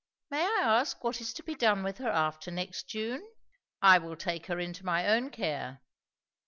[0.31, 3.21] "May I ask, what is to be done with her after next June?"
[3.83, 5.83] "I will take her into my own care."